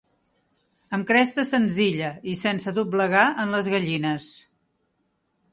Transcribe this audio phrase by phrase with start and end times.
[0.97, 4.31] Amb cresta senzilla i sense doblegar en les gallines.